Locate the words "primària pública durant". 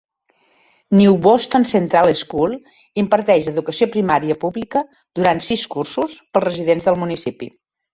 3.99-5.47